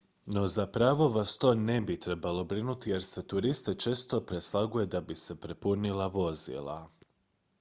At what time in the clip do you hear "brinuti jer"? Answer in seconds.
2.53-3.03